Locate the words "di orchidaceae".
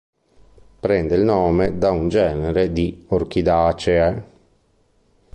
2.73-4.23